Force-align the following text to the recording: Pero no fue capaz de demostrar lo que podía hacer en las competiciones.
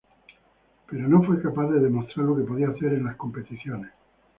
Pero 0.89 1.07
no 1.07 1.21
fue 1.23 1.39
capaz 1.43 1.67
de 1.69 1.79
demostrar 1.79 2.25
lo 2.25 2.35
que 2.35 2.41
podía 2.41 2.69
hacer 2.69 2.93
en 2.93 3.03
las 3.05 3.15
competiciones. 3.17 3.91